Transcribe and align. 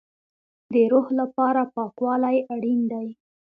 د 0.73 0.75
روح 0.91 1.07
لپاره 1.19 1.61
پاکوالی 1.75 2.37
اړین 2.53 2.79
دی 2.91 3.07